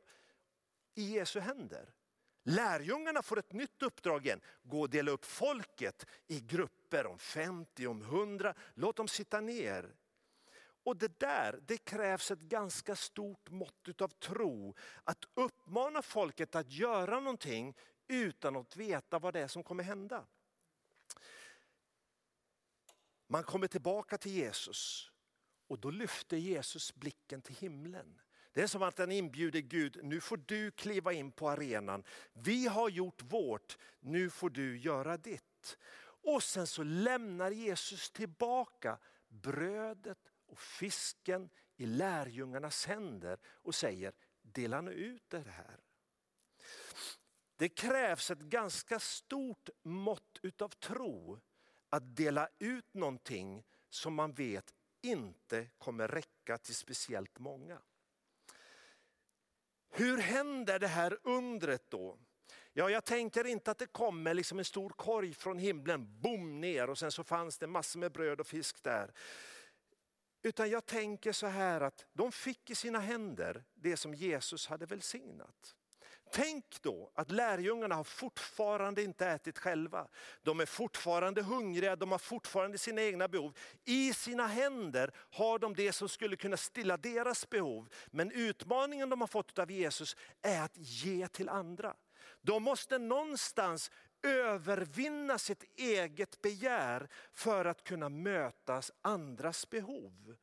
i 0.94 1.02
Jesu 1.02 1.40
händer. 1.40 1.94
Lärjungarna 2.42 3.22
får 3.22 3.38
ett 3.38 3.52
nytt 3.52 3.82
uppdrag 3.82 4.26
igen, 4.26 4.40
gå 4.62 4.80
och 4.80 4.90
dela 4.90 5.10
upp 5.10 5.24
folket 5.24 6.06
i 6.26 6.40
grupper 6.40 7.06
om 7.06 7.18
50, 7.18 7.86
om 7.86 8.02
100, 8.02 8.54
låt 8.74 8.96
dem 8.96 9.08
sitta 9.08 9.40
ner. 9.40 9.94
Och 10.84 10.96
det 10.96 11.20
där, 11.20 11.60
det 11.66 11.78
krävs 11.78 12.30
ett 12.30 12.40
ganska 12.40 12.96
stort 12.96 13.50
mått 13.50 14.00
av 14.00 14.08
tro. 14.08 14.75
Att 15.04 15.25
uppmana 15.34 16.02
folket 16.02 16.54
att 16.54 16.72
göra 16.72 17.20
någonting 17.20 17.76
utan 18.08 18.56
att 18.56 18.76
veta 18.76 19.18
vad 19.18 19.34
det 19.34 19.40
är 19.40 19.49
som 19.49 19.62
kommer 19.62 19.84
hända. 19.84 20.26
Man 23.26 23.42
kommer 23.42 23.66
tillbaka 23.66 24.18
till 24.18 24.32
Jesus 24.32 25.10
och 25.66 25.78
då 25.78 25.90
lyfter 25.90 26.37
Jesus 26.37 26.94
blicken 26.94 27.42
till 27.42 27.54
himlen. 27.54 28.20
Det 28.52 28.62
är 28.62 28.66
som 28.66 28.82
att 28.82 28.99
han 28.99 29.12
inbjuder 29.12 29.60
Gud, 29.60 30.00
nu 30.02 30.20
får 30.20 30.37
du 30.37 30.70
kliva 30.70 31.12
in 31.12 31.32
på 31.32 31.50
arenan. 31.50 32.04
Vi 32.32 32.66
har 32.66 32.88
gjort 32.88 33.22
vårt, 33.22 33.78
nu 34.00 34.30
får 34.30 34.50
du 34.50 34.78
göra 34.78 35.16
ditt. 35.16 35.78
Och 36.22 36.42
sen 36.42 36.66
så 36.66 36.82
lämnar 36.82 37.50
Jesus 37.50 38.10
tillbaka 38.10 38.99
brödet 39.28 40.29
och 40.50 40.59
fisken 40.59 41.50
i 41.76 41.87
lärjungarnas 41.87 42.87
händer 42.87 43.38
och 43.47 43.75
säger, 43.75 44.12
dela 44.42 44.80
nu 44.80 44.92
ut 44.92 45.30
det 45.30 45.40
här. 45.40 45.80
Det 47.57 47.69
krävs 47.69 48.30
ett 48.30 48.38
ganska 48.38 49.00
stort 49.00 49.69
mått 49.83 50.38
utav 50.42 50.69
tro 50.69 51.40
att 51.90 52.16
dela 52.16 52.49
ut 52.59 52.95
någonting 52.95 53.64
som 53.88 54.14
man 54.14 54.33
vet 54.33 54.75
inte 55.02 55.69
kommer 55.78 56.09
räcka 56.09 56.59
till 56.59 56.75
speciellt 56.75 57.38
många. 57.38 57.83
Hur 59.90 60.19
händer 60.19 60.78
det 60.78 60.88
här 60.88 61.19
undret 61.23 61.90
då? 61.90 62.19
Ja, 62.73 62.90
jag 62.90 63.04
tänker 63.04 63.47
inte 63.47 63.71
att 63.71 63.78
det 63.78 63.87
kommer 63.87 64.35
liksom 64.35 64.59
en 64.59 64.64
stor 64.64 64.90
korg 64.90 65.35
från 65.35 65.59
himlen, 65.59 66.21
bom 66.21 66.61
ner 66.61 66.90
och 66.90 66.99
sen 66.99 67.12
så 67.12 67.25
fanns 67.25 67.59
det 67.59 67.66
massor 67.66 68.00
med 68.00 68.12
bröd 68.12 68.40
och 68.40 68.47
fisk 68.47 68.83
där. 68.83 69.12
Utan 70.42 70.70
jag 70.70 70.87
tänker 70.87 71.32
så 71.32 71.47
här 71.47 71.80
att 71.80 72.06
de 72.12 72.32
fick 72.32 72.70
i 72.70 72.75
sina 72.75 72.99
händer 72.99 73.64
det 73.75 73.97
som 73.97 74.14
Jesus 74.14 74.66
hade 74.66 74.87
välsignat. 74.87 75.76
Tänk 76.32 76.82
då 76.82 77.11
att 77.14 77.30
lärjungarna 77.30 77.94
har 77.94 78.04
fortfarande 78.04 79.02
inte 79.02 79.26
ätit 79.26 79.59
själva. 79.59 80.09
De 80.42 80.61
är 80.61 80.66
fortfarande 80.66 81.42
hungriga, 81.42 81.97
de 81.97 82.11
har 82.12 82.18
fortfarande 82.18 82.78
sina 82.78 83.02
egna 83.02 83.28
behov. 83.28 83.56
I 83.85 84.12
sina 84.14 84.47
händer 84.47 85.14
har 85.30 85.59
de 85.59 85.75
det 85.75 85.92
som 85.92 86.09
skulle 86.09 86.37
kunna 86.37 86.56
stilla 86.56 86.97
deras 86.97 87.50
behov. 87.50 87.88
Men 88.06 88.30
utmaningen 88.30 89.11
de 89.11 89.20
har 89.20 89.28
fått 89.28 89.59
av 89.59 89.70
Jesus 89.70 90.16
är 90.42 90.62
att 90.62 90.76
ge 90.76 91.28
till 91.28 91.49
andra. 91.49 91.94
De 92.42 92.62
måste 92.62 92.99
någonstans 92.99 93.90
övervinna 94.22 95.38
sitt 95.38 95.64
eget 95.76 96.42
begär 96.42 97.08
för 97.32 97.64
att 97.64 97.84
kunna 97.84 98.08
möta 98.08 98.82
andras 99.02 99.70
behov. 99.70 100.36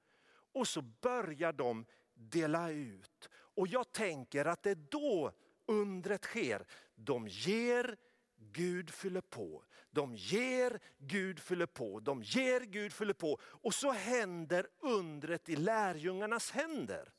Och 0.54 0.68
så 0.68 0.82
börjar 0.82 1.54
de 1.54 1.86
dela 2.14 2.72
ut. 2.72 3.30
Och 3.34 3.68
jag 3.68 3.92
tänker 3.92 4.46
att 4.46 4.64
det 4.64 4.72
är 4.72 4.88
då 4.92 5.32
undret 5.66 6.24
sker. 6.24 6.66
De 6.96 7.28
ger, 7.28 7.98
Gud 8.36 8.90
fyller 8.90 9.22
på. 9.22 9.64
De 9.92 10.16
ger, 10.16 10.80
Gud 10.98 11.40
fyller 11.40 11.66
på. 11.66 12.00
De 12.00 12.24
ger, 12.24 12.62
Gud 12.62 12.94
fyller 12.94 13.14
på. 13.14 13.40
Och 13.44 13.74
så 13.74 13.92
händer 13.92 14.68
undret 14.80 15.50
i 15.50 15.56
lärjungarnas 15.56 16.52
händer. 16.52 17.12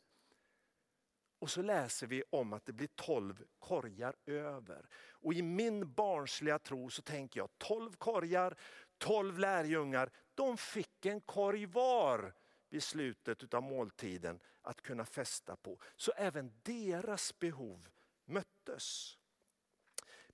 Och 1.38 1.50
så 1.50 1.62
läser 1.62 2.06
vi 2.06 2.22
om 2.30 2.52
att 2.52 2.66
det 2.66 2.72
blir 2.72 2.88
tolv 2.94 3.44
korgar 3.58 4.16
över. 4.26 4.88
Och 5.10 5.34
i 5.34 5.42
min 5.42 5.92
barnsliga 5.92 6.58
tro 6.58 6.90
så 6.90 7.02
tänker 7.02 7.40
jag 7.40 7.48
tolv 7.58 7.92
korgar, 7.92 8.56
tolv 8.98 9.38
lärjungar, 9.38 10.10
de 10.34 10.56
fick 10.56 11.06
en 11.06 11.20
korg 11.20 11.66
var 11.66 12.34
vid 12.68 12.82
slutet 12.82 13.54
av 13.54 13.62
måltiden 13.62 14.40
att 14.62 14.82
kunna 14.82 15.04
fästa 15.04 15.56
på. 15.56 15.80
Så 15.96 16.12
även 16.12 16.52
deras 16.62 17.38
behov 17.38 17.88
möttes. 18.24 19.18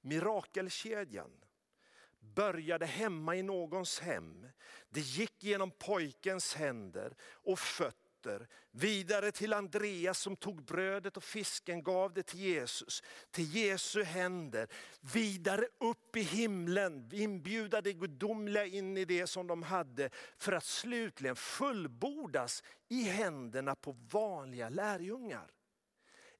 Mirakelkedjan 0.00 1.44
började 2.20 2.86
hemma 2.86 3.36
i 3.36 3.42
någons 3.42 4.00
hem. 4.00 4.48
Det 4.88 5.00
gick 5.00 5.44
genom 5.44 5.70
pojkens 5.70 6.54
händer 6.54 7.16
och 7.22 7.58
fötter, 7.58 8.03
vidare 8.70 9.32
till 9.32 9.52
Andreas 9.52 10.18
som 10.18 10.36
tog 10.36 10.64
brödet 10.64 11.16
och 11.16 11.24
fisken, 11.24 11.82
gav 11.82 12.14
det 12.14 12.22
till 12.22 12.40
Jesus, 12.40 13.02
till 13.30 13.56
Jesu 13.56 14.02
händer, 14.02 14.68
vidare 15.14 15.66
upp 15.80 16.16
i 16.16 16.22
himlen, 16.22 17.10
inbjuda 17.12 17.80
det 17.80 17.92
gudomliga 17.92 18.66
in 18.66 18.96
i 18.96 19.04
det 19.04 19.26
som 19.26 19.46
de 19.46 19.62
hade, 19.62 20.10
för 20.36 20.52
att 20.52 20.64
slutligen 20.64 21.36
fullbordas 21.36 22.62
i 22.88 23.02
händerna 23.02 23.74
på 23.74 23.92
vanliga 23.92 24.68
lärjungar. 24.68 25.50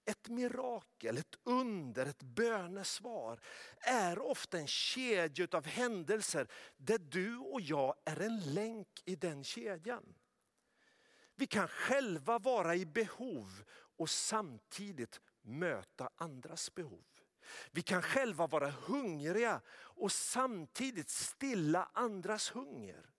Ett 0.06 0.28
mirakel, 0.28 1.18
ett 1.18 1.36
under, 1.44 2.06
ett 2.06 2.22
bönesvar 2.22 3.40
är 3.80 4.18
ofta 4.18 4.58
en 4.58 4.66
kedja 4.66 5.46
av 5.52 5.66
händelser 5.66 6.48
där 6.76 6.98
du 6.98 7.36
och 7.36 7.60
jag 7.60 7.94
är 8.04 8.20
en 8.20 8.54
länk 8.54 8.88
i 9.04 9.16
den 9.16 9.44
kedjan. 9.44 10.14
Vi 11.36 11.46
kan 11.46 11.68
själva 11.68 12.38
vara 12.38 12.74
i 12.76 12.86
behov 12.86 13.64
och 13.96 14.10
samtidigt 14.10 15.20
möta 15.42 16.10
andras 16.16 16.74
behov. 16.74 17.04
Vi 17.70 17.82
kan 17.82 18.02
själva 18.02 18.46
vara 18.46 18.70
hungriga 18.70 19.60
och 19.76 20.12
samtidigt 20.12 21.08
stilla 21.08 21.90
andras 21.92 22.50
hunger. 22.50 23.10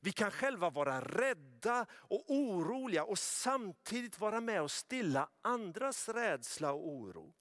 Vi 0.00 0.12
kan 0.12 0.30
själva 0.30 0.70
vara 0.70 1.00
rädda 1.00 1.86
och 1.92 2.24
oroliga 2.26 3.04
och 3.04 3.18
samtidigt 3.18 4.20
vara 4.20 4.40
med 4.40 4.62
och 4.62 4.70
stilla 4.70 5.28
andras 5.42 6.08
rädsla 6.08 6.72
och 6.72 6.88
oro. 6.88 7.34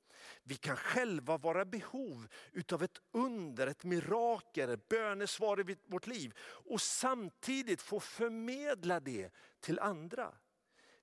Vi 0.43 0.55
kan 0.55 0.77
själva 0.77 1.38
vara 1.38 1.65
behov 1.65 2.27
utav 2.51 2.83
ett 2.83 3.01
under, 3.12 3.67
ett 3.67 3.83
mirakel, 3.83 4.69
ett 4.69 4.89
bönesvar 4.89 5.69
i 5.69 5.77
vårt 5.85 6.07
liv 6.07 6.33
och 6.39 6.81
samtidigt 6.81 7.81
få 7.81 8.00
förmedla 8.00 9.00
det 9.00 9.29
till 9.59 9.79
andra. 9.79 10.33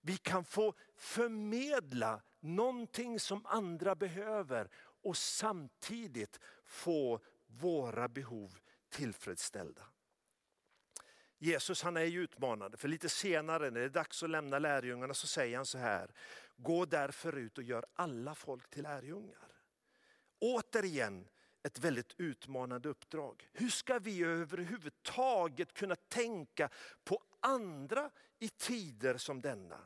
Vi 0.00 0.16
kan 0.16 0.44
få 0.44 0.75
förmedla 0.97 2.23
någonting 2.40 3.20
som 3.20 3.47
andra 3.47 3.94
behöver 3.94 4.68
och 5.02 5.16
samtidigt 5.16 6.40
få 6.64 7.20
våra 7.47 8.09
behov 8.09 8.59
tillfredsställda. 8.88 9.82
Jesus 11.38 11.82
han 11.82 11.97
är 11.97 12.04
ju 12.04 12.23
utmanande, 12.23 12.76
för 12.76 12.88
lite 12.88 13.09
senare 13.09 13.70
när 13.70 13.80
det 13.80 13.87
är 13.87 13.88
dags 13.88 14.23
att 14.23 14.30
lämna 14.30 14.59
lärjungarna 14.59 15.14
så 15.14 15.26
säger 15.26 15.56
han 15.56 15.66
så 15.66 15.78
här, 15.78 16.11
gå 16.62 16.85
därför 16.85 17.37
ut 17.37 17.59
och 17.59 17.64
gör 17.64 17.87
alla 17.95 18.35
folk 18.35 18.71
till 18.71 18.83
lärjungar. 18.83 19.49
Återigen 20.38 21.29
ett 21.62 21.79
väldigt 21.79 22.14
utmanande 22.19 22.88
uppdrag. 22.88 23.49
Hur 23.52 23.69
ska 23.69 23.99
vi 23.99 24.23
överhuvudtaget 24.23 25.73
kunna 25.73 25.97
tänka 25.97 26.69
på 27.05 27.23
andra 27.40 28.11
i 28.38 28.49
tider 28.49 29.17
som 29.17 29.40
denna? 29.40 29.79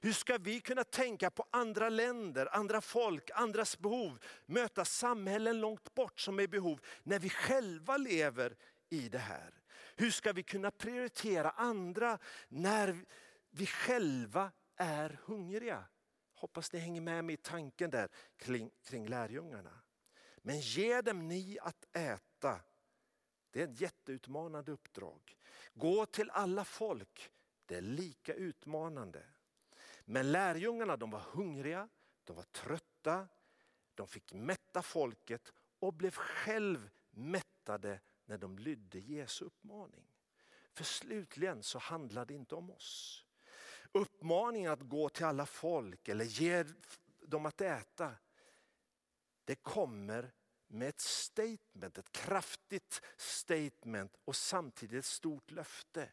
Hur 0.00 0.12
ska 0.12 0.38
vi 0.38 0.60
kunna 0.60 0.84
tänka 0.84 1.30
på 1.30 1.46
andra 1.50 1.88
länder, 1.88 2.48
andra 2.52 2.80
folk, 2.80 3.30
andras 3.34 3.78
behov, 3.78 4.18
möta 4.46 4.84
samhällen 4.84 5.60
långt 5.60 5.94
bort 5.94 6.20
som 6.20 6.38
är 6.38 6.42
i 6.42 6.48
behov, 6.48 6.80
när 7.02 7.18
vi 7.18 7.30
själva 7.30 7.96
lever 7.96 8.56
i 8.90 9.08
det 9.08 9.18
här? 9.18 9.54
Hur 9.96 10.10
ska 10.10 10.32
vi 10.32 10.42
kunna 10.42 10.70
prioritera 10.70 11.50
andra 11.50 12.18
när 12.48 13.04
vi 13.50 13.66
själva 13.66 14.52
är 14.76 15.20
hungriga? 15.24 15.84
Hoppas 16.38 16.72
ni 16.72 16.78
hänger 16.78 17.00
med 17.00 17.24
mig 17.24 17.34
i 17.34 17.36
tanken 17.36 17.90
där 17.90 18.08
kring, 18.36 18.70
kring 18.82 19.06
lärjungarna. 19.06 19.80
Men 20.36 20.60
ge 20.60 21.00
dem 21.00 21.28
ni 21.28 21.58
att 21.62 21.96
äta. 21.96 22.60
Det 23.50 23.60
är 23.60 23.64
ett 23.64 23.80
jätteutmanande 23.80 24.72
uppdrag. 24.72 25.36
Gå 25.74 26.06
till 26.06 26.30
alla 26.30 26.64
folk. 26.64 27.30
Det 27.66 27.76
är 27.76 27.80
lika 27.80 28.34
utmanande. 28.34 29.24
Men 30.04 30.32
lärjungarna 30.32 30.96
de 30.96 31.10
var 31.10 31.20
hungriga, 31.20 31.88
de 32.24 32.36
var 32.36 32.42
trötta, 32.42 33.28
de 33.94 34.08
fick 34.08 34.32
mätta 34.32 34.82
folket 34.82 35.52
och 35.78 35.94
blev 35.94 36.14
själv 36.14 36.90
mättade 37.10 38.00
när 38.24 38.38
de 38.38 38.58
lydde 38.58 38.98
Jesu 38.98 39.44
uppmaning. 39.44 40.06
För 40.72 40.84
slutligen 40.84 41.62
så 41.62 41.78
handlar 41.78 42.24
det 42.26 42.34
inte 42.34 42.54
om 42.54 42.70
oss. 42.70 43.24
Uppmaningen 43.92 44.72
att 44.72 44.82
gå 44.82 45.08
till 45.08 45.24
alla 45.24 45.46
folk 45.46 46.08
eller 46.08 46.24
ge 46.24 46.64
dem 47.22 47.46
att 47.46 47.60
äta, 47.60 48.14
det 49.44 49.54
kommer 49.54 50.32
med 50.66 50.88
ett 50.88 51.00
statement, 51.00 51.98
ett 51.98 52.12
kraftigt 52.12 53.02
statement 53.16 54.16
och 54.24 54.36
samtidigt 54.36 54.98
ett 54.98 55.04
stort 55.04 55.50
löfte. 55.50 56.12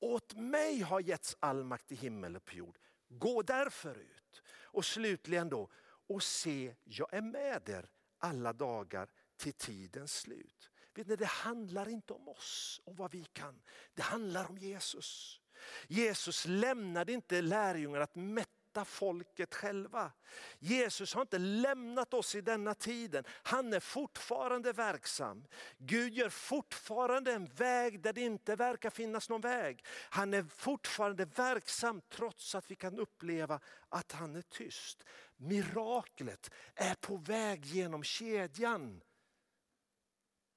Åt 0.00 0.34
mig 0.34 0.80
har 0.80 1.00
getts 1.00 1.36
all 1.40 1.64
makt 1.64 1.92
i 1.92 1.94
himmel 1.94 2.36
och 2.36 2.44
på 2.44 2.54
jord. 2.54 2.78
Gå 3.08 3.42
därför 3.42 3.98
ut. 3.98 4.42
Och 4.48 4.84
slutligen 4.84 5.48
då, 5.48 5.70
och 6.06 6.22
se, 6.22 6.74
jag 6.84 7.14
är 7.14 7.20
med 7.20 7.68
er 7.68 7.90
alla 8.18 8.52
dagar 8.52 9.10
till 9.36 9.52
tidens 9.52 10.14
slut. 10.14 10.70
Vet 10.94 11.06
ni, 11.06 11.16
det 11.16 11.26
handlar 11.26 11.88
inte 11.88 12.12
om 12.12 12.28
oss 12.28 12.80
och 12.84 12.96
vad 12.96 13.12
vi 13.12 13.24
kan. 13.24 13.62
Det 13.94 14.02
handlar 14.02 14.50
om 14.50 14.58
Jesus. 14.58 15.41
Jesus 15.88 16.46
lämnade 16.46 17.12
inte 17.12 17.42
lärjungarna 17.42 18.04
att 18.04 18.14
mätta 18.14 18.84
folket 18.84 19.54
själva. 19.54 20.12
Jesus 20.58 21.14
har 21.14 21.22
inte 21.22 21.38
lämnat 21.38 22.14
oss 22.14 22.34
i 22.34 22.40
denna 22.40 22.74
tiden. 22.74 23.24
Han 23.28 23.72
är 23.72 23.80
fortfarande 23.80 24.72
verksam. 24.72 25.44
Gud 25.78 26.14
gör 26.14 26.28
fortfarande 26.28 27.32
en 27.32 27.46
väg 27.46 28.02
där 28.02 28.12
det 28.12 28.20
inte 28.20 28.56
verkar 28.56 28.90
finnas 28.90 29.28
någon 29.28 29.40
väg. 29.40 29.84
Han 30.10 30.34
är 30.34 30.42
fortfarande 30.42 31.24
verksam 31.24 32.00
trots 32.08 32.54
att 32.54 32.70
vi 32.70 32.74
kan 32.74 32.98
uppleva 32.98 33.60
att 33.88 34.12
han 34.12 34.36
är 34.36 34.42
tyst. 34.42 35.04
Miraklet 35.36 36.50
är 36.74 36.94
på 36.94 37.16
väg 37.16 37.64
genom 37.64 38.02
kedjan 38.02 39.02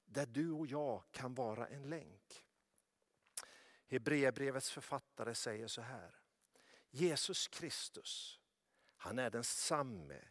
där 0.06 0.26
du 0.26 0.52
och 0.52 0.68
jag 0.68 1.04
kan 1.12 1.34
vara 1.34 1.68
en 1.68 1.90
länk. 1.90 2.25
Hebreerbrevets 3.88 4.72
författare 4.72 5.36
säger 5.36 5.68
så 5.68 5.82
här. 5.82 6.16
Jesus 6.90 7.48
Kristus, 7.48 8.40
han 8.98 9.20
är 9.20 9.30
densamme 9.30 10.22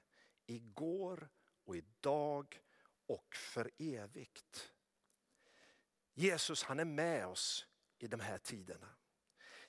igår 0.47 1.29
och 1.65 1.77
idag 1.77 2.61
och 3.07 3.37
för 3.37 3.71
evigt. 3.79 4.73
Jesus 6.15 6.63
han 6.63 6.81
är 6.81 6.85
med 6.85 7.27
oss 7.27 7.67
i 7.99 8.07
de 8.07 8.21
här 8.21 8.39
tiderna. 8.39 8.89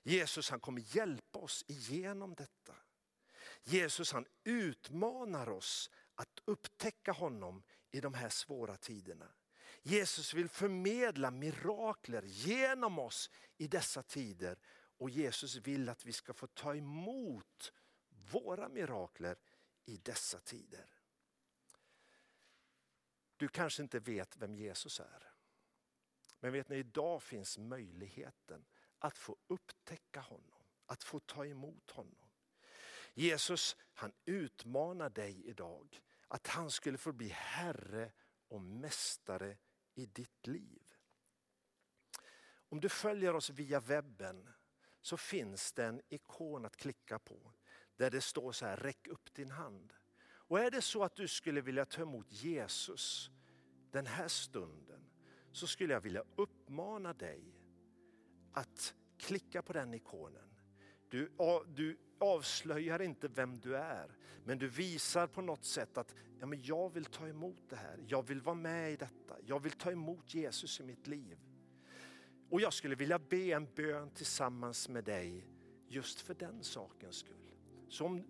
Jesus 0.03 0.49
han 0.49 0.59
kommer 0.59 0.95
hjälpa 0.95 1.39
oss 1.39 1.65
igenom 1.67 2.35
detta. 2.35 2.75
Jesus 3.63 4.11
han 4.11 4.25
utmanar 4.43 5.49
oss 5.49 5.89
att 6.15 6.39
upptäcka 6.45 7.11
honom 7.11 7.63
i 7.91 8.01
de 8.01 8.13
här 8.13 8.29
svåra 8.29 8.77
tiderna. 8.77 9.31
Jesus 9.87 10.33
vill 10.33 10.49
förmedla 10.49 11.31
mirakler 11.31 12.21
genom 12.21 12.99
oss 12.99 13.29
i 13.57 13.67
dessa 13.67 14.03
tider. 14.03 14.59
Och 14.97 15.09
Jesus 15.09 15.55
vill 15.55 15.89
att 15.89 16.05
vi 16.05 16.13
ska 16.13 16.33
få 16.33 16.47
ta 16.47 16.75
emot 16.75 17.73
våra 18.31 18.69
mirakler 18.69 19.37
i 19.85 19.97
dessa 19.97 20.39
tider. 20.39 20.85
Du 23.37 23.47
kanske 23.47 23.83
inte 23.83 23.99
vet 23.99 24.37
vem 24.37 24.55
Jesus 24.55 24.99
är. 24.99 25.31
Men 26.39 26.53
vet 26.53 26.69
ni, 26.69 26.75
idag 26.75 27.23
finns 27.23 27.57
möjligheten 27.57 28.65
att 28.99 29.17
få 29.17 29.37
upptäcka 29.47 30.19
honom, 30.19 30.63
att 30.85 31.03
få 31.03 31.19
ta 31.19 31.45
emot 31.45 31.91
honom. 31.91 32.29
Jesus 33.13 33.75
han 33.93 34.11
utmanar 34.25 35.09
dig 35.09 35.45
idag 35.45 36.01
att 36.27 36.47
han 36.47 36.71
skulle 36.71 36.97
få 36.97 37.11
bli 37.11 37.27
Herre 37.29 38.11
och 38.47 38.61
Mästare 38.61 39.57
i 39.95 40.05
ditt 40.05 40.47
liv. 40.47 40.81
Om 42.69 42.79
du 42.79 42.89
följer 42.89 43.33
oss 43.33 43.49
via 43.49 43.79
webben 43.79 44.49
så 45.01 45.17
finns 45.17 45.73
det 45.73 45.85
en 45.85 46.01
ikon 46.09 46.65
att 46.65 46.77
klicka 46.77 47.19
på 47.19 47.53
där 47.95 48.11
det 48.11 48.21
står 48.21 48.51
så 48.51 48.65
här, 48.65 48.77
räck 48.77 49.07
upp 49.07 49.33
din 49.33 49.51
hand. 49.51 49.93
Och 50.27 50.59
är 50.59 50.71
det 50.71 50.81
så 50.81 51.03
att 51.03 51.15
du 51.15 51.27
skulle 51.27 51.61
vilja 51.61 51.85
ta 51.85 52.01
emot 52.01 52.31
Jesus 52.31 53.29
den 53.91 54.05
här 54.05 54.27
stunden 54.27 55.11
så 55.51 55.67
skulle 55.67 55.93
jag 55.93 56.01
vilja 56.01 56.23
uppmana 56.35 57.13
dig 57.13 57.55
att 58.53 58.95
klicka 59.17 59.61
på 59.61 59.73
den 59.73 59.93
ikonen. 59.93 60.54
Du, 61.09 61.31
du 61.75 61.97
avslöjar 62.19 63.01
inte 63.01 63.27
vem 63.27 63.59
du 63.59 63.77
är, 63.77 64.17
men 64.43 64.57
du 64.57 64.67
visar 64.67 65.27
på 65.27 65.41
något 65.41 65.65
sätt 65.65 65.97
att 65.97 66.15
ja, 66.39 66.45
men 66.45 66.61
jag 66.63 66.93
vill 66.93 67.05
ta 67.05 67.27
emot 67.27 67.69
det 67.69 67.75
här. 67.75 67.99
Jag 68.07 68.27
vill 68.27 68.41
vara 68.41 68.55
med 68.55 68.93
i 68.93 68.95
detta. 68.95 69.37
Jag 69.45 69.59
vill 69.59 69.71
ta 69.71 69.91
emot 69.91 70.33
Jesus 70.33 70.79
i 70.79 70.83
mitt 70.83 71.07
liv. 71.07 71.39
Och 72.49 72.61
jag 72.61 72.73
skulle 72.73 72.95
vilja 72.95 73.19
be 73.19 73.51
en 73.51 73.67
bön 73.75 74.09
tillsammans 74.09 74.89
med 74.89 75.03
dig 75.03 75.47
just 75.87 76.21
för 76.21 76.33
den 76.33 76.63
sakens 76.63 77.15
skull. 77.15 77.51
Så 77.89 78.05
om 78.05 78.23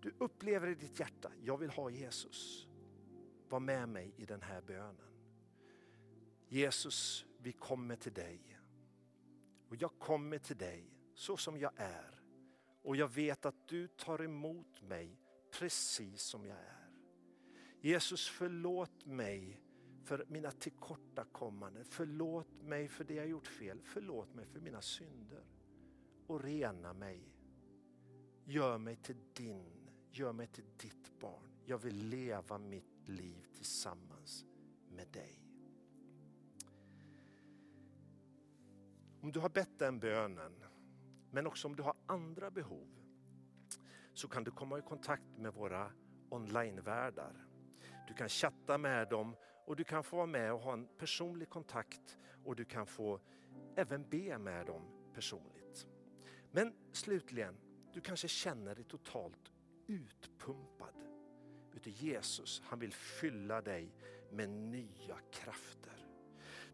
du 0.00 0.14
upplever 0.18 0.68
i 0.68 0.74
ditt 0.74 1.00
hjärta, 1.00 1.32
jag 1.42 1.58
vill 1.58 1.70
ha 1.70 1.90
Jesus. 1.90 2.68
Var 3.48 3.60
med 3.60 3.88
mig 3.88 4.14
i 4.16 4.24
den 4.24 4.42
här 4.42 4.62
bönen. 4.62 4.96
Jesus, 6.48 7.26
vi 7.38 7.52
kommer 7.52 7.96
till 7.96 8.12
dig. 8.12 8.58
Och 9.68 9.76
jag 9.76 9.98
kommer 9.98 10.38
till 10.38 10.56
dig 10.56 10.90
så 11.14 11.36
som 11.36 11.58
jag 11.58 11.72
är. 11.76 12.20
Och 12.82 12.96
jag 12.96 13.08
vet 13.08 13.46
att 13.46 13.68
du 13.68 13.88
tar 13.88 14.22
emot 14.22 14.82
mig 14.82 15.20
precis 15.50 16.22
som 16.22 16.46
jag 16.46 16.58
är. 16.58 16.90
Jesus 17.80 18.28
förlåt 18.28 19.06
mig 19.06 19.60
för 20.04 20.24
mina 20.28 20.50
tillkortakommanden. 20.50 21.84
Förlåt 21.84 22.62
mig 22.62 22.88
för 22.88 23.04
det 23.04 23.14
jag 23.14 23.28
gjort 23.28 23.46
fel. 23.46 23.80
Förlåt 23.84 24.34
mig 24.34 24.46
för 24.46 24.60
mina 24.60 24.82
synder. 24.82 25.44
Och 26.26 26.42
rena 26.42 26.92
mig. 26.92 27.34
Gör 28.44 28.78
mig 28.78 28.96
till 28.96 29.16
din, 29.32 29.90
gör 30.10 30.32
mig 30.32 30.46
till 30.46 30.64
ditt 30.76 31.20
barn. 31.20 31.50
Jag 31.64 31.78
vill 31.78 32.08
leva 32.08 32.58
mitt 32.58 33.08
liv 33.08 33.46
tillsammans 33.54 34.44
med 34.88 35.08
dig. 35.08 35.40
Om 39.20 39.32
du 39.32 39.40
har 39.40 39.48
bett 39.48 39.78
den 39.78 39.98
bönen 40.00 40.64
men 41.34 41.46
också 41.46 41.68
om 41.68 41.76
du 41.76 41.82
har 41.82 41.94
andra 42.06 42.50
behov 42.50 42.88
så 44.12 44.28
kan 44.28 44.44
du 44.44 44.50
komma 44.50 44.78
i 44.78 44.82
kontakt 44.82 45.38
med 45.38 45.54
våra 45.54 45.92
onlinevärdar. 46.28 47.46
Du 48.08 48.14
kan 48.14 48.28
chatta 48.28 48.78
med 48.78 49.08
dem 49.08 49.36
och 49.66 49.76
du 49.76 49.84
kan 49.84 50.04
få 50.04 50.16
vara 50.16 50.26
med 50.26 50.52
och 50.52 50.60
ha 50.60 50.72
en 50.72 50.88
personlig 50.98 51.48
kontakt 51.48 52.18
och 52.44 52.56
du 52.56 52.64
kan 52.64 52.86
få 52.86 53.20
även 53.76 54.08
be 54.08 54.38
med 54.38 54.66
dem 54.66 54.82
personligt. 55.14 55.86
Men 56.50 56.74
slutligen, 56.92 57.56
du 57.92 58.00
kanske 58.00 58.28
känner 58.28 58.74
dig 58.74 58.84
totalt 58.84 59.52
utpumpad. 59.86 60.94
Vet 61.72 61.84
du, 61.84 61.90
Jesus 61.90 62.62
han 62.64 62.78
vill 62.78 62.92
fylla 62.92 63.60
dig 63.60 63.94
med 64.30 64.50
nya 64.50 65.18
krafter. 65.32 66.06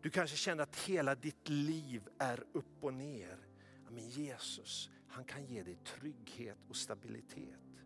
Du 0.03 0.11
kanske 0.11 0.37
känner 0.37 0.63
att 0.63 0.77
hela 0.77 1.15
ditt 1.15 1.49
liv 1.49 2.09
är 2.19 2.45
upp 2.53 2.85
och 2.85 2.95
ner. 2.95 3.50
Men 3.91 4.09
Jesus, 4.09 4.91
han 5.09 5.25
kan 5.25 5.45
ge 5.45 5.63
dig 5.63 5.77
trygghet 5.77 6.59
och 6.69 6.77
stabilitet. 6.77 7.85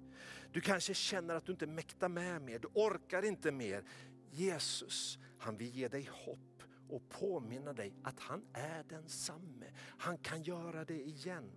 Du 0.52 0.60
kanske 0.60 0.94
känner 0.94 1.34
att 1.34 1.46
du 1.46 1.52
inte 1.52 1.66
mäktar 1.66 2.08
med 2.08 2.42
mer, 2.42 2.58
du 2.58 2.68
orkar 2.74 3.24
inte 3.24 3.52
mer. 3.52 3.84
Jesus, 4.30 5.18
han 5.38 5.56
vill 5.56 5.74
ge 5.74 5.88
dig 5.88 6.08
hopp 6.12 6.62
och 6.88 7.08
påminna 7.08 7.72
dig 7.72 7.94
att 8.02 8.20
han 8.20 8.44
är 8.52 8.84
densamme. 8.84 9.66
Han 9.98 10.18
kan 10.18 10.42
göra 10.42 10.84
det 10.84 11.02
igen. 11.02 11.50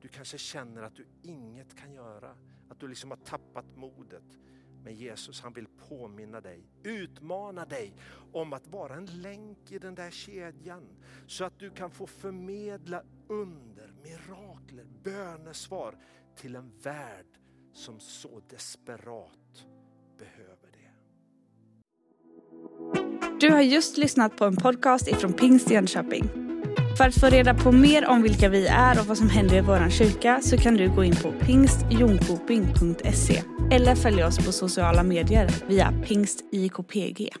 Du 0.00 0.08
kanske 0.08 0.38
känner 0.38 0.82
att 0.82 0.96
du 0.96 1.06
inget 1.22 1.76
kan 1.76 1.92
göra, 1.92 2.36
att 2.68 2.80
du 2.80 2.88
liksom 2.88 3.10
har 3.10 3.18
tappat 3.18 3.76
modet. 3.76 4.38
Men 4.84 4.94
Jesus 4.94 5.40
han 5.40 5.52
vill 5.52 5.66
påminna 5.88 6.40
dig, 6.40 6.68
utmana 6.82 7.64
dig 7.64 7.94
om 8.32 8.52
att 8.52 8.66
vara 8.66 8.94
en 8.94 9.06
länk 9.06 9.72
i 9.72 9.78
den 9.78 9.94
där 9.94 10.10
kedjan. 10.10 10.88
Så 11.26 11.44
att 11.44 11.58
du 11.58 11.70
kan 11.70 11.90
få 11.90 12.06
förmedla 12.06 13.02
under, 13.32 13.92
mirakler, 14.02 14.84
bönesvar 15.04 15.94
till 16.36 16.56
en 16.56 16.72
värld 16.82 17.26
som 17.74 18.00
så 18.00 18.40
desperat 18.50 19.66
behöver 20.18 20.68
det. 20.72 20.90
Du 23.40 23.50
har 23.50 23.60
just 23.60 23.96
lyssnat 23.96 24.36
på 24.36 24.44
en 24.44 24.56
podcast 24.56 25.08
ifrån 25.08 25.32
Pingst 25.32 25.70
Jönköping. 25.70 26.24
För 26.98 27.04
att 27.04 27.20
få 27.20 27.26
reda 27.26 27.54
på 27.54 27.72
mer 27.72 28.08
om 28.08 28.22
vilka 28.22 28.48
vi 28.48 28.66
är 28.66 29.00
och 29.00 29.06
vad 29.06 29.18
som 29.18 29.30
händer 29.30 29.56
i 29.56 29.60
vår 29.60 29.90
kyrka 29.90 30.40
så 30.42 30.56
kan 30.56 30.74
du 30.74 30.94
gå 30.94 31.04
in 31.04 31.16
på 31.16 31.32
pingstjonkoping.se 31.32 33.42
eller 33.70 33.94
följa 33.94 34.26
oss 34.26 34.46
på 34.46 34.52
sociala 34.52 35.02
medier 35.02 35.50
via 35.68 35.92
pingstjkpg. 36.06 37.32